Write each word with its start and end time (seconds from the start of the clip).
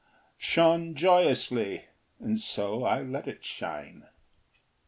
Shone 0.39 0.95
joyously, 0.95 1.85
and 2.19 2.39
so 2.41 2.83
I 2.85 3.03
let 3.03 3.27
it 3.27 3.45
shine. 3.45 4.07